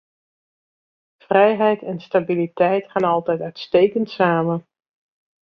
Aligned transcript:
Vrijheid 1.23 1.81
en 1.83 1.99
stabiliteit 1.99 2.91
gaan 2.91 3.03
altijd 3.03 3.41
uitstekend 3.41 4.09
samen. 4.09 4.67